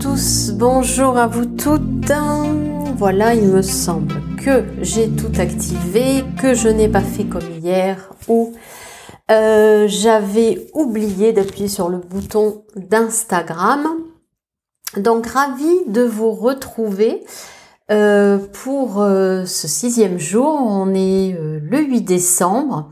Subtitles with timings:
[0.00, 2.10] tous, bonjour à vous toutes.
[2.96, 8.10] Voilà, il me semble que j'ai tout activé, que je n'ai pas fait comme hier
[8.26, 8.52] ou
[9.30, 13.86] euh, j'avais oublié d'appuyer sur le bouton d'Instagram.
[14.96, 17.22] Donc ravi de vous retrouver
[17.92, 20.52] euh, pour euh, ce sixième jour.
[20.52, 22.90] On est le 8 décembre.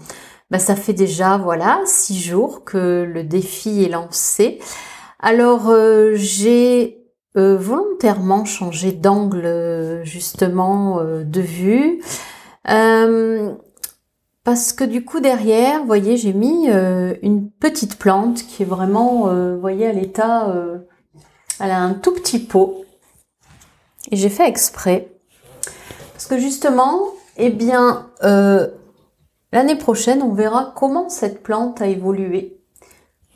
[0.52, 4.60] Bah, ça fait déjà voilà six jours que le défi est lancé.
[5.24, 6.98] Alors euh, j'ai
[7.36, 12.02] euh, volontairement changé d'angle euh, justement de vue.
[14.44, 19.32] parce que du coup derrière, vous voyez, j'ai mis une petite plante qui est vraiment,
[19.32, 20.52] vous voyez, à l'état,
[21.60, 22.84] elle a un tout petit pot.
[24.10, 25.12] Et j'ai fait exprès.
[26.12, 27.00] Parce que justement,
[27.36, 28.10] eh bien,
[29.52, 32.61] l'année prochaine, on verra comment cette plante a évolué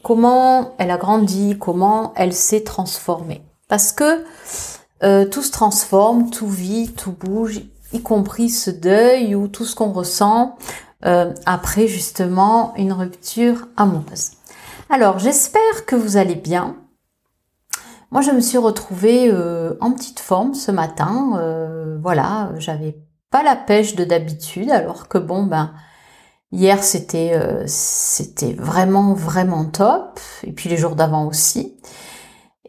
[0.06, 3.42] comment elle a grandi, comment elle s'est transformée.
[3.66, 4.24] Parce que
[5.02, 7.62] euh, tout se transforme, tout vit, tout bouge,
[7.92, 10.58] y compris ce deuil ou tout ce qu'on ressent
[11.04, 14.30] euh, après justement une rupture amoureuse.
[14.90, 16.77] Alors j'espère que vous allez bien.
[18.12, 21.98] Moi je me suis retrouvée euh, en petite forme ce matin.
[22.00, 22.96] voilà, j'avais
[23.32, 25.72] pas la pêche de d'habitude alors que bon ben
[26.56, 31.77] Hier, c'était euh, c'était vraiment vraiment top, et puis les jours d'avant aussi.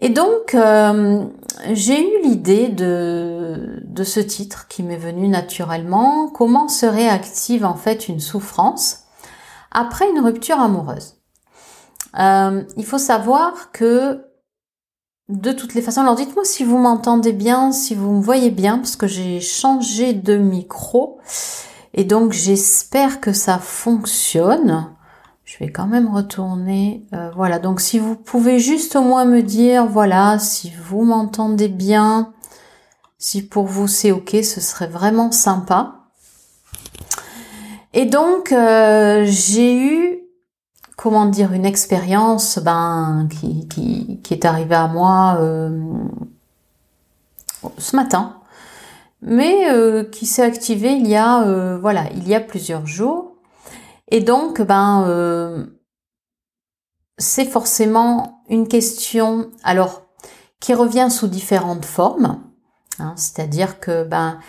[0.02, 1.24] Et donc, euh,
[1.72, 6.28] j'ai eu l'idée de, ce titre qui m'est venu naturellement.
[6.28, 9.06] Comment se réactive en fait une souffrance
[9.72, 11.16] après une rupture amoureuse?
[12.20, 14.26] Euh, Il faut savoir que
[15.30, 18.80] de toutes les façons, alors dites-moi si vous m'entendez bien, si vous me voyez bien,
[18.80, 21.22] parce que j'ai changé de micro.
[21.98, 24.88] Et donc j'espère que ça fonctionne.
[25.46, 27.08] Je vais quand même retourner.
[27.14, 31.70] Euh, voilà, donc si vous pouvez juste au moins me dire, voilà, si vous m'entendez
[31.70, 32.34] bien,
[33.18, 35.96] si pour vous c'est ok, ce serait vraiment sympa.
[37.94, 40.20] Et donc euh, j'ai eu,
[40.98, 45.82] comment dire, une expérience ben, qui, qui, est arrivée à moi euh,
[47.80, 48.37] ce matin
[49.22, 53.36] mais euh, qui s'est activé il y a euh, voilà il y a plusieurs jours.
[54.10, 55.66] Et donc ben euh,
[57.18, 60.04] c'est forcément une question alors
[60.60, 62.42] qui revient sous différentes formes
[63.00, 64.40] hein, c'est-à-dire que ben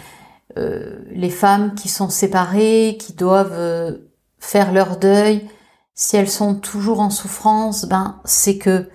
[1.10, 4.00] les femmes qui sont séparées qui doivent
[4.40, 5.48] faire leur deuil
[5.94, 8.88] si elles sont toujours en souffrance ben c'est que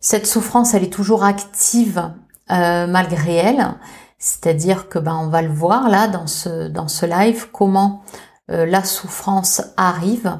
[0.00, 2.12] cette souffrance elle est toujours active
[2.48, 3.74] malgré elle
[4.22, 8.04] c'est-à-dire que ben on va le voir là dans ce dans ce live comment
[8.52, 10.38] euh, la souffrance arrive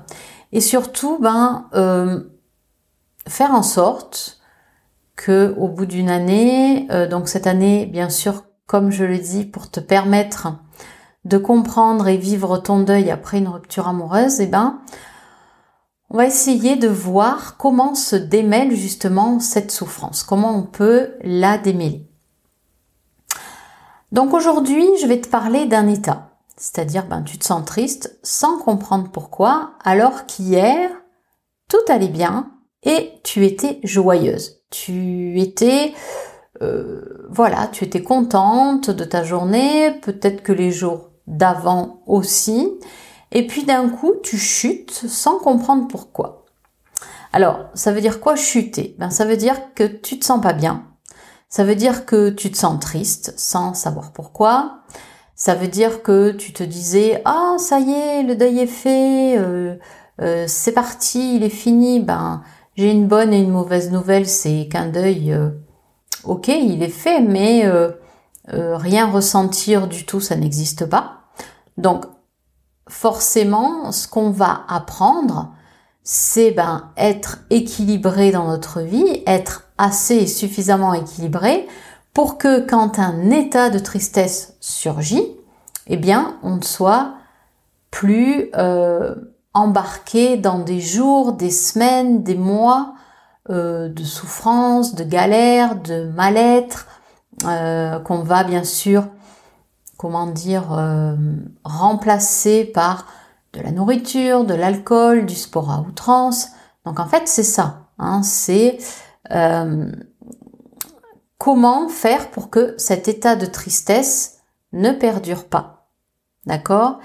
[0.52, 2.20] et surtout ben euh,
[3.26, 4.40] faire en sorte
[5.16, 9.44] que au bout d'une année, euh, donc cette année bien sûr comme je le dis
[9.44, 10.48] pour te permettre
[11.24, 14.78] de comprendre et vivre ton deuil après une rupture amoureuse, et eh ben
[16.08, 21.58] on va essayer de voir comment se démêle justement cette souffrance, comment on peut la
[21.58, 22.11] démêler.
[24.12, 26.28] Donc aujourd'hui, je vais te parler d'un état.
[26.58, 30.90] C'est-à-dire, ben, tu te sens triste sans comprendre pourquoi, alors qu'hier,
[31.68, 32.52] tout allait bien
[32.82, 34.62] et tu étais joyeuse.
[34.70, 35.94] Tu étais,
[36.60, 42.70] euh, voilà, tu étais contente de ta journée, peut-être que les jours d'avant aussi.
[43.30, 46.44] Et puis d'un coup, tu chutes sans comprendre pourquoi.
[47.32, 48.94] Alors, ça veut dire quoi chuter?
[48.98, 50.84] Ben, ça veut dire que tu te sens pas bien,
[51.52, 54.78] ça veut dire que tu te sens triste sans savoir pourquoi.
[55.34, 59.36] Ça veut dire que tu te disais ah ça y est le deuil est fait,
[59.36, 59.76] euh,
[60.22, 62.00] euh, c'est parti, il est fini.
[62.00, 62.42] Ben
[62.74, 65.50] j'ai une bonne et une mauvaise nouvelle, c'est qu'un deuil, euh,
[66.24, 67.70] ok, il est fait, mais
[68.48, 71.18] rien ressentir du tout, ça n'existe pas.
[71.76, 72.06] Donc
[72.88, 75.52] forcément, ce qu'on va apprendre,
[76.02, 81.66] c'est ben être équilibré dans notre vie, être assez suffisamment équilibré
[82.14, 85.26] pour que quand un état de tristesse surgit,
[85.88, 87.14] eh bien on ne soit
[87.90, 89.16] plus euh,
[89.54, 92.94] embarqué dans des jours, des semaines, des mois
[93.50, 96.86] euh, de souffrance, de galère, de mal-être,
[97.44, 99.08] euh, qu'on va bien sûr,
[99.96, 100.64] comment dire,
[101.64, 103.06] remplacer par
[103.52, 106.50] de la nourriture, de l'alcool, du sport à outrance.
[106.86, 107.88] Donc en fait, c'est ça.
[107.98, 108.78] Hein, c'est
[109.32, 109.90] euh,
[111.38, 114.38] comment faire pour que cet état de tristesse
[114.72, 115.88] ne perdure pas?
[116.46, 116.98] D'accord?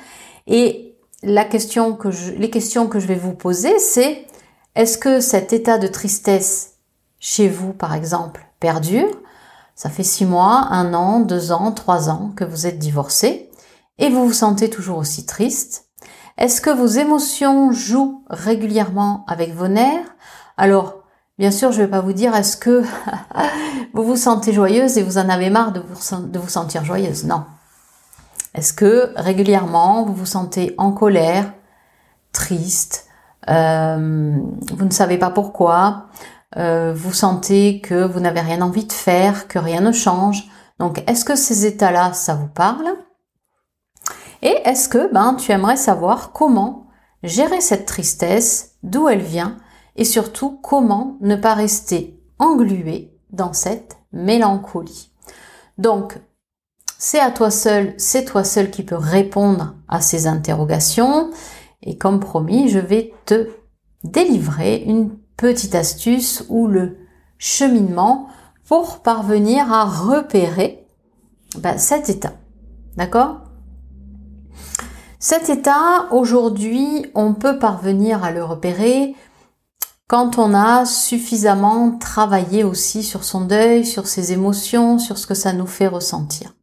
[0.45, 4.27] Et la question que je, les questions que je vais vous poser, c'est
[4.75, 6.75] est-ce que cet état de tristesse
[7.19, 9.09] chez vous, par exemple, perdure?
[9.75, 13.51] Ça fait six mois, un an, deux ans, trois ans que vous êtes divorcé
[13.99, 15.85] et vous vous sentez toujours aussi triste.
[16.37, 20.15] Est-ce que vos émotions jouent régulièrement avec vos nerfs?
[20.57, 21.03] Alors,
[21.37, 22.83] bien sûr, je ne vais pas vous dire est-ce que
[23.93, 27.25] vous vous sentez joyeuse et vous en avez marre de vous, sentir joyeuse?
[27.25, 27.45] Non.
[28.53, 31.53] Est-ce que régulièrement vous vous sentez en colère,
[32.31, 33.07] triste,
[33.49, 34.35] euh,
[34.73, 36.07] vous ne savez pas pourquoi,
[36.57, 40.43] euh, vous sentez que vous n'avez rien envie de faire, que rien ne change?
[40.79, 42.87] Donc, est-ce que ces états-là, ça vous parle?
[44.41, 46.87] Et est-ce que ben, tu aimerais savoir comment
[47.23, 49.57] gérer cette tristesse, d'où elle vient,
[49.97, 55.11] et surtout comment ne pas rester englué dans cette mélancolie.
[55.77, 56.19] Donc,
[56.97, 61.29] c'est à toi seul, c'est toi seul qui peux répondre à ces interrogations.
[61.83, 63.49] Et comme promis, je vais te
[64.03, 66.97] délivrer une petite astuce ou le
[67.37, 68.27] cheminement
[68.67, 70.87] pour parvenir à repérer
[71.59, 72.33] ben, cet état.
[72.95, 73.41] D'accord?
[75.19, 79.15] Cet état, aujourd'hui, on peut parvenir à le repérer
[80.07, 85.33] quand on a suffisamment travaillé aussi sur son deuil, sur ses émotions, sur ce que
[85.33, 86.53] ça nous fait ressentir.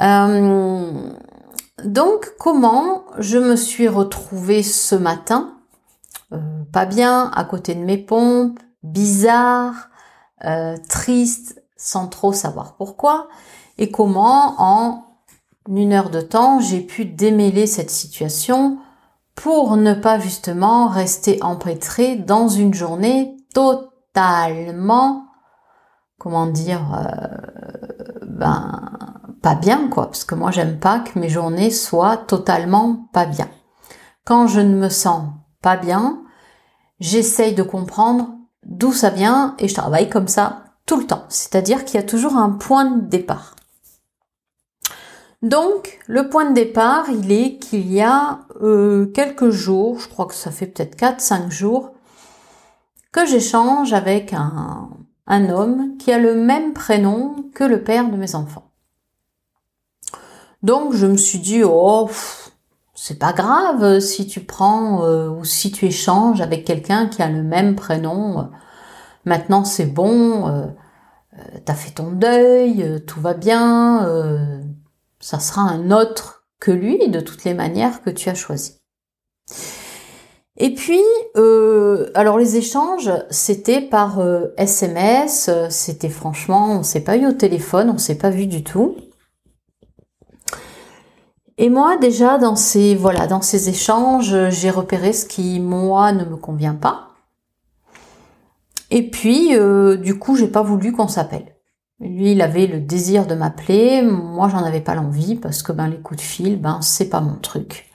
[0.00, 1.12] Euh,
[1.84, 5.58] donc, comment je me suis retrouvée ce matin?
[6.32, 6.38] Euh,
[6.72, 9.88] Pas bien, à côté de mes pompes, bizarre,
[10.44, 13.28] euh, triste, sans trop savoir pourquoi,
[13.78, 15.04] et comment en
[15.68, 18.78] une heure de temps j'ai pu démêler cette situation
[19.34, 25.26] pour ne pas justement rester empêtré dans une journée totalement,
[26.18, 26.82] comment dire,
[28.22, 28.80] ben
[29.42, 33.48] pas bien, quoi, parce que moi j'aime pas que mes journées soient totalement pas bien.
[34.24, 35.24] Quand je ne me sens
[35.60, 36.22] pas bien,
[37.00, 38.30] j'essaye de comprendre
[38.64, 41.24] d'où ça vient et je travaille comme ça tout le temps.
[41.28, 43.54] C'est-à-dire qu'il y a toujours un point de départ.
[45.42, 50.26] Donc, le point de départ, il est qu'il y a euh, quelques jours, je crois
[50.26, 51.92] que ça fait peut-être 4-5 jours,
[53.12, 54.90] que j'échange avec un,
[55.26, 58.70] un homme qui a le même prénom que le père de mes enfants.
[60.62, 62.08] Donc je me suis dit, oh,
[62.94, 67.28] c'est pas grave si tu prends euh, ou si tu échanges avec quelqu'un qui a
[67.28, 68.50] le même prénom.
[69.24, 70.66] Maintenant c'est bon, euh,
[71.64, 74.08] t'as fait ton deuil, tout va bien,
[75.20, 78.78] ça sera un autre que lui de toutes les manières que tu as choisi.
[80.56, 81.02] Et puis,
[82.14, 84.22] alors les échanges, c'était par
[84.56, 88.96] SMS, c'était franchement, on s'est pas eu au téléphone, on s'est pas vu du tout.
[91.56, 96.24] Et moi, déjà, dans ces, voilà, dans ces échanges, j'ai repéré ce qui, moi, ne
[96.24, 97.10] me convient pas.
[98.90, 101.53] Et puis, euh, du coup, j'ai pas voulu qu'on s'appelle.
[102.00, 104.02] Lui, il avait le désir de m'appeler.
[104.02, 107.20] Moi, j'en avais pas l'envie parce que, ben, les coups de fil, ben, c'est pas
[107.20, 107.90] mon truc.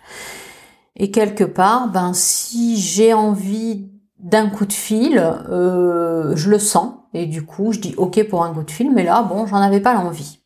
[0.96, 3.89] Et quelque part, ben, si j'ai envie
[4.20, 6.96] d'un coup de fil, euh, je le sens.
[7.13, 9.58] Et du coup, je dis OK pour un coup de fil, mais là, bon, j'en
[9.58, 10.39] avais pas l'envie.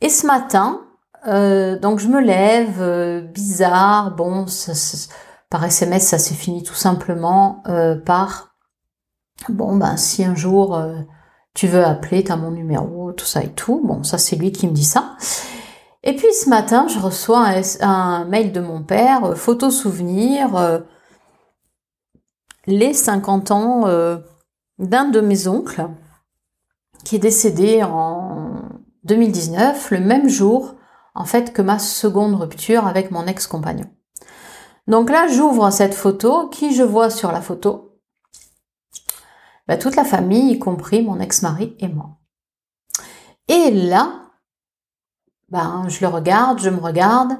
[0.00, 0.80] Et ce matin,
[1.28, 4.46] euh, donc je me lève, euh, bizarre, bon,
[5.50, 7.62] par SMS ça s'est fini tout simplement
[8.04, 8.55] par,
[9.48, 10.80] bon ben si un jour
[11.54, 14.52] tu veux appeler, tu as mon numéro, tout ça et tout, bon ça c'est lui
[14.52, 15.16] qui me dit ça.
[16.02, 17.46] Et puis ce matin, je reçois
[17.80, 20.82] un, mail de mon père, photo souvenir,
[22.66, 23.84] les 50 ans
[24.78, 25.88] d'un de mes oncles
[27.04, 28.62] qui est décédé en
[29.04, 30.74] 2019, le même jour,
[31.14, 33.86] en fait, que ma seconde rupture avec mon ex-compagnon.
[34.88, 36.48] Donc là, j'ouvre cette photo.
[36.48, 37.95] Qui je vois sur la photo?
[39.66, 42.18] Bah, Toute la famille, y compris mon ex-mari et moi.
[43.48, 44.22] Et là,
[45.48, 47.32] ben, je le regarde, je me regarde,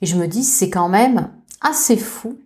[0.00, 2.38] et je me dis, c'est quand même assez fou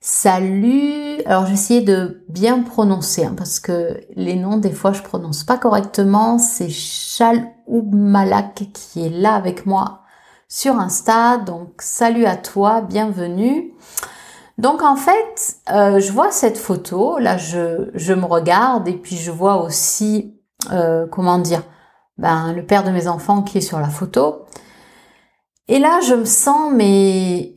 [0.00, 1.20] Salut.
[1.26, 5.58] Alors j'essayais de bien prononcer hein, parce que les noms des fois je prononce pas
[5.58, 6.38] correctement.
[6.38, 6.68] C'est
[7.68, 10.02] Malak qui est là avec moi
[10.48, 11.38] sur Insta.
[11.38, 13.72] Donc salut à toi, bienvenue.
[14.58, 17.18] Donc en fait, euh, je vois cette photo.
[17.18, 20.34] Là, je, me regarde et puis je vois aussi
[20.72, 21.62] euh, comment dire,
[22.16, 24.46] ben le père de mes enfants qui est sur la photo.
[25.68, 27.54] Et là, je me sens mais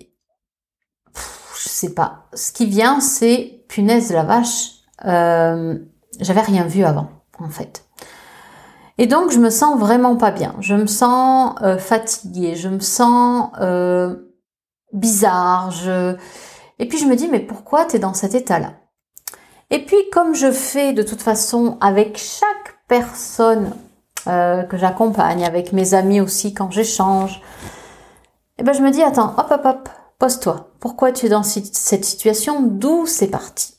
[1.16, 2.26] je sais pas.
[2.34, 4.72] Ce qui vient, c'est punaise la vache.
[5.06, 5.78] Euh,
[6.20, 7.86] j'avais rien vu avant, en fait.
[8.98, 10.56] Et donc, je me sens vraiment pas bien.
[10.60, 12.56] Je me sens fatiguée.
[12.56, 13.52] Je me sens
[14.92, 15.72] bizarre.
[15.72, 16.18] Je...
[16.80, 18.74] Et puis, je me dis, mais pourquoi tu es dans cet état-là?
[19.70, 23.74] Et puis, comme je fais de toute façon avec chaque personne
[24.28, 27.42] euh, que j'accompagne, avec mes amis aussi quand j'échange,
[28.58, 30.72] eh ben je me dis, attends, hop, hop, hop, pose-toi.
[30.80, 32.62] Pourquoi tu es dans cette situation?
[32.62, 33.76] D'où c'est parti?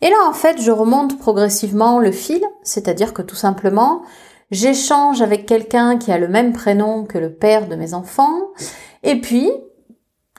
[0.00, 4.02] Et là, en fait, je remonte progressivement le fil, c'est-à-dire que tout simplement,
[4.50, 8.38] j'échange avec quelqu'un qui a le même prénom que le père de mes enfants,
[9.02, 9.50] et puis,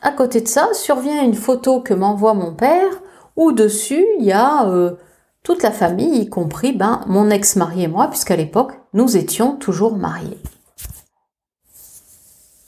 [0.01, 3.01] à côté de ça, survient une photo que m'envoie mon père,
[3.35, 4.95] où dessus, il y a euh,
[5.43, 9.97] toute la famille, y compris ben, mon ex-mari et moi, puisqu'à l'époque, nous étions toujours
[9.97, 10.39] mariés.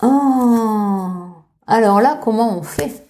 [0.02, 1.10] Oh.
[1.68, 3.06] Alors là, comment on fait?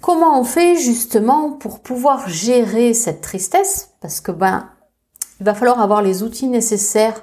[0.00, 3.90] Comment on fait justement pour pouvoir gérer cette tristesse?
[4.00, 4.68] Parce que ben,
[5.40, 7.22] il va falloir avoir les outils nécessaires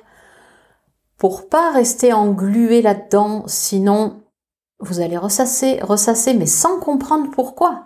[1.17, 4.23] pour pas rester englué là-dedans, sinon
[4.79, 7.85] vous allez ressasser, ressasser, mais sans comprendre pourquoi.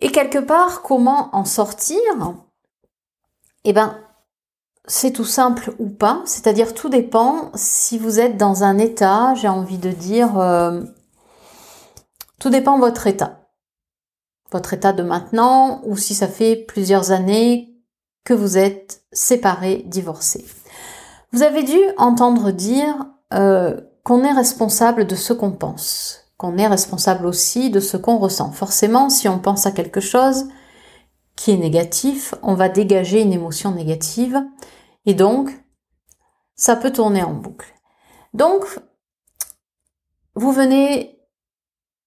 [0.00, 1.98] Et quelque part, comment en sortir?
[3.64, 3.98] Eh ben,
[4.86, 9.48] c'est tout simple ou pas, c'est-à-dire tout dépend si vous êtes dans un état, j'ai
[9.48, 10.82] envie de dire, euh,
[12.38, 13.40] tout dépend votre état.
[14.52, 17.74] Votre état de maintenant, ou si ça fait plusieurs années
[18.24, 20.44] que vous êtes séparés, divorcés.
[21.32, 26.66] Vous avez dû entendre dire euh, qu'on est responsable de ce qu'on pense, qu'on est
[26.66, 28.52] responsable aussi de ce qu'on ressent.
[28.52, 30.44] Forcément, si on pense à quelque chose,
[31.36, 34.40] qui est négatif, on va dégager une émotion négative
[35.06, 35.50] et donc
[36.54, 37.74] ça peut tourner en boucle.
[38.34, 38.64] Donc
[40.36, 41.18] vous venez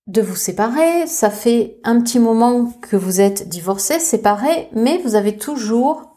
[0.08, 5.16] de vous séparer, ça fait un petit moment que vous êtes divorcé, séparé, mais vous
[5.16, 6.17] avez toujours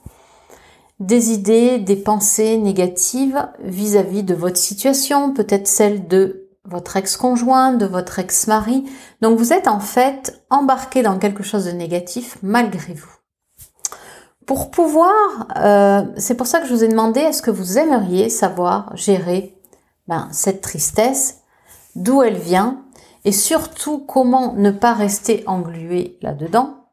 [1.00, 7.72] des idées, des pensées négatives vis-à-vis -vis de votre situation, peut-être celle de votre ex-conjoint,
[7.72, 8.84] de votre ex-mari.
[9.22, 13.10] Donc vous êtes en fait embarqué dans quelque chose de négatif malgré vous.
[14.46, 18.28] Pour pouvoir, euh, c'est pour ça que je vous ai demandé, est-ce que vous aimeriez
[18.28, 19.56] savoir gérer
[20.08, 21.42] ben, cette tristesse,
[21.94, 22.82] d'où elle vient,
[23.24, 26.88] et surtout comment ne pas rester englué là-dedans?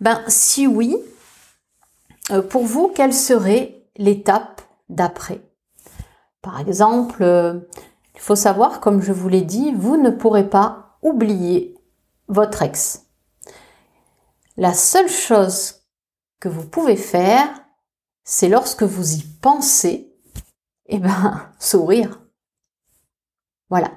[0.00, 0.98] Ben si oui,
[2.50, 5.40] pour vous, quelle serait l'étape d'après?
[6.42, 7.60] Par exemple, euh,
[8.14, 11.76] il faut savoir, comme je vous l'ai dit, vous ne pourrez pas oublier
[12.28, 13.06] votre ex.
[14.56, 15.82] La seule chose
[16.40, 17.48] que vous pouvez faire,
[18.24, 20.14] c'est lorsque vous y pensez,
[20.86, 22.20] eh ben, sourire.
[23.70, 23.90] Voilà.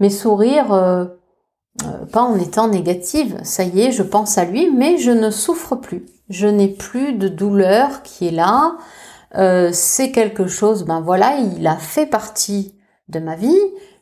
[0.00, 0.72] Mais sourire,
[1.84, 3.40] euh, pas en étant négative.
[3.44, 6.06] Ça y est, je pense à lui, mais je ne souffre plus.
[6.28, 8.76] Je n'ai plus de douleur qui est là.
[9.36, 12.74] Euh, c'est quelque chose, ben voilà, il a fait partie
[13.08, 13.58] de ma vie.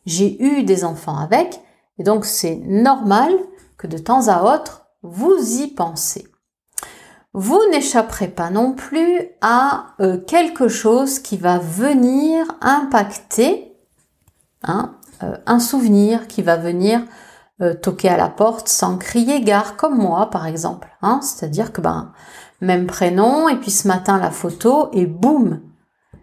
[0.06, 1.60] J'ai eu des enfants avec.
[1.98, 3.32] Et donc, c'est normal
[3.76, 6.26] que de temps à autre, vous y pensez.
[7.34, 13.76] Vous n'échapperez pas non plus à euh, quelque chose qui va venir impacter
[14.62, 17.02] hein, un souvenir qui va venir
[17.60, 20.88] euh, toquer à la porte sans crier gare, comme moi par exemple.
[21.02, 21.20] Hein.
[21.22, 22.12] C'est-à-dire que ben
[22.60, 25.60] même prénom et puis ce matin la photo et boum,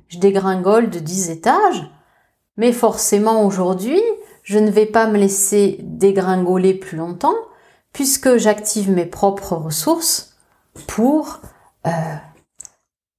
[0.08, 1.89] je dégringole de 10 étages.
[2.58, 4.01] Mais forcément aujourd'hui,
[4.44, 7.36] je ne vais pas me laisser dégringoler plus longtemps
[7.92, 10.36] puisque j'active mes propres ressources
[10.88, 11.39] pour
[11.88, 11.92] euh,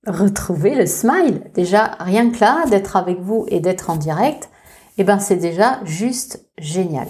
[0.07, 1.51] retrouver le smile.
[1.55, 4.51] Déjà, rien que là, d'être avec vous et d'être en direct,
[4.99, 7.09] eh ben, c'est déjà juste génial.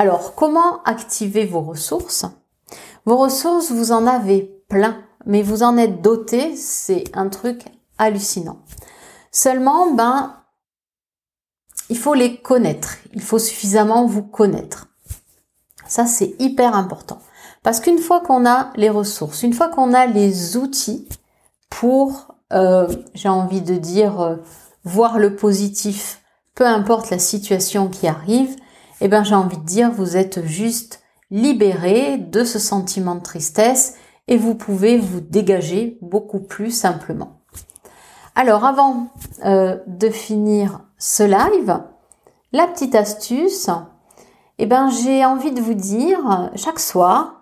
[0.00, 2.24] Alors, comment activer vos ressources?
[3.04, 7.66] Vos ressources, vous en avez plein, mais vous en êtes doté, c'est un truc
[7.98, 8.60] hallucinant.
[9.30, 10.36] Seulement, ben,
[11.90, 12.96] il faut les connaître.
[13.12, 14.88] Il faut suffisamment vous connaître.
[15.86, 17.18] Ça, c'est hyper important.
[17.62, 21.10] Parce qu'une fois qu'on a les ressources, une fois qu'on a les outils
[21.68, 24.36] pour, euh, j'ai envie de dire, euh,
[24.82, 26.22] voir le positif,
[26.54, 28.56] peu importe la situation qui arrive,
[29.00, 33.94] eh ben j'ai envie de dire, vous êtes juste libéré de ce sentiment de tristesse
[34.28, 37.40] et vous pouvez vous dégager beaucoup plus simplement.
[38.34, 39.08] Alors avant
[39.44, 41.80] euh, de finir ce live,
[42.52, 43.70] la petite astuce,
[44.58, 47.40] eh ben, j'ai envie de vous dire, chaque soir,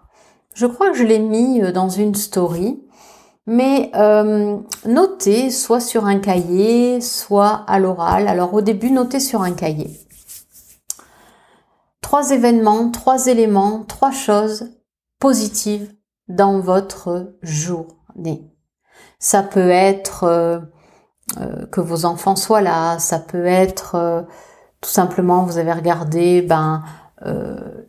[0.54, 2.82] je crois que je l'ai mis euh, dans une story,
[3.46, 8.28] mais euh, notez soit sur un cahier, soit à l'oral.
[8.28, 9.90] Alors au début, notez sur un cahier.
[12.08, 14.70] Trois événements, trois éléments, trois choses
[15.20, 15.92] positives
[16.26, 18.50] dans votre journée.
[19.18, 20.58] Ça peut être euh,
[21.70, 24.26] que vos enfants soient là, ça peut être
[24.80, 26.82] tout simplement vous avez regardé ben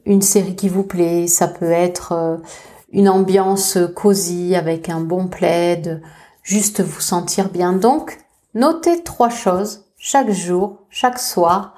[0.04, 2.42] une série qui vous plaît, ça peut être
[2.90, 6.02] une ambiance cosy avec un bon plaid,
[6.44, 7.72] juste vous sentir bien.
[7.72, 8.20] Donc,
[8.54, 11.74] notez trois choses chaque jour, chaque soir,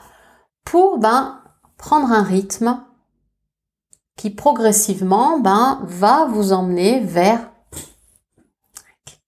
[0.66, 1.41] pour ben,
[1.82, 2.80] prendre un rythme
[4.16, 7.50] qui progressivement ben, va vous emmener vers...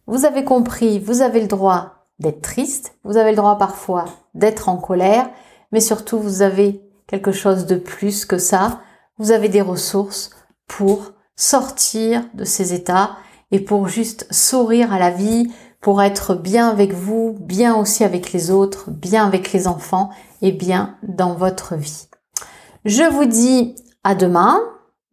[0.07, 4.69] vous avez compris, vous avez le droit d'être triste, vous avez le droit parfois d'être
[4.69, 5.29] en colère,
[5.71, 8.79] mais surtout vous avez quelque chose de plus que ça,
[9.17, 10.31] vous avez des ressources
[10.67, 13.11] pour sortir de ces états
[13.49, 18.33] et pour juste sourire à la vie, pour être bien avec vous, bien aussi avec
[18.33, 20.09] les autres, bien avec les enfants
[20.41, 22.07] et bien dans votre vie.
[22.83, 24.59] Je vous dis à demain.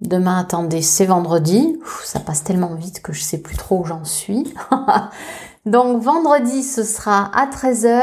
[0.00, 1.78] Demain, attendez, c'est vendredi.
[2.04, 4.52] ça passe tellement vite que je sais plus trop où j'en suis.
[5.64, 8.00] Donc vendredi, ce sera à 13h.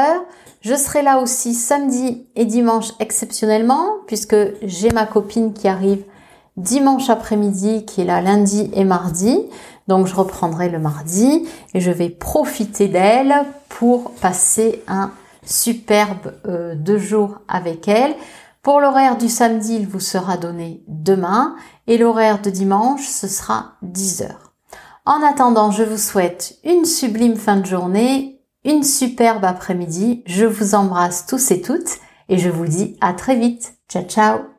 [0.61, 6.03] Je serai là aussi samedi et dimanche exceptionnellement puisque j'ai ma copine qui arrive
[6.57, 9.39] dimanche après-midi qui est là lundi et mardi.
[9.87, 13.33] Donc je reprendrai le mardi et je vais profiter d'elle
[13.69, 15.11] pour passer un
[15.45, 18.15] superbe euh, deux jours avec elle.
[18.61, 21.55] Pour l'horaire du samedi, il vous sera donné demain
[21.87, 24.53] et l'horaire de dimanche, ce sera 10 heures.
[25.05, 30.23] En attendant, je vous souhaite une sublime fin de journée, une superbe après-midi.
[30.25, 33.73] Je vous embrasse tous et toutes et je vous dis à très vite.
[33.89, 34.52] Ciao ciao